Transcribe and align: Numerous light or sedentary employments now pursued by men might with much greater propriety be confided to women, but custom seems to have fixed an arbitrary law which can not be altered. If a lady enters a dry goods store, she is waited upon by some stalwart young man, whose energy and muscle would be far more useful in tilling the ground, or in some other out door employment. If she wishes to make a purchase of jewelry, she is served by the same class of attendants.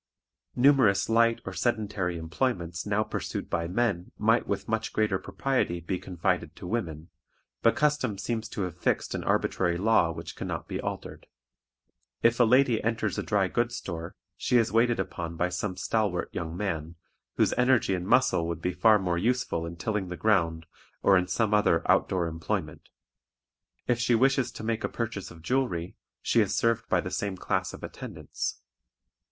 Numerous 0.55 1.09
light 1.09 1.41
or 1.45 1.53
sedentary 1.53 2.17
employments 2.17 2.87
now 2.87 3.03
pursued 3.03 3.51
by 3.51 3.67
men 3.67 4.11
might 4.17 4.47
with 4.47 4.67
much 4.67 4.93
greater 4.93 5.19
propriety 5.19 5.79
be 5.79 5.99
confided 5.99 6.55
to 6.55 6.65
women, 6.65 7.09
but 7.61 7.75
custom 7.75 8.17
seems 8.17 8.49
to 8.49 8.63
have 8.63 8.75
fixed 8.75 9.13
an 9.13 9.23
arbitrary 9.23 9.77
law 9.77 10.11
which 10.11 10.35
can 10.35 10.47
not 10.47 10.67
be 10.67 10.81
altered. 10.81 11.27
If 12.23 12.39
a 12.39 12.45
lady 12.45 12.83
enters 12.83 13.19
a 13.19 13.21
dry 13.21 13.47
goods 13.47 13.75
store, 13.75 14.15
she 14.35 14.57
is 14.57 14.71
waited 14.71 14.99
upon 14.99 15.35
by 15.35 15.49
some 15.49 15.77
stalwart 15.77 16.33
young 16.33 16.57
man, 16.57 16.95
whose 17.35 17.53
energy 17.53 17.93
and 17.93 18.07
muscle 18.07 18.47
would 18.47 18.59
be 18.59 18.73
far 18.73 18.97
more 18.97 19.19
useful 19.19 19.67
in 19.67 19.75
tilling 19.75 20.09
the 20.09 20.17
ground, 20.17 20.65
or 21.03 21.15
in 21.15 21.27
some 21.27 21.53
other 21.53 21.83
out 21.85 22.09
door 22.09 22.25
employment. 22.25 22.89
If 23.85 23.99
she 23.99 24.15
wishes 24.15 24.51
to 24.53 24.63
make 24.63 24.83
a 24.83 24.89
purchase 24.89 25.29
of 25.29 25.43
jewelry, 25.43 25.95
she 26.23 26.41
is 26.41 26.55
served 26.55 26.89
by 26.89 27.01
the 27.01 27.11
same 27.11 27.37
class 27.37 27.71
of 27.71 27.83
attendants. 27.83 28.63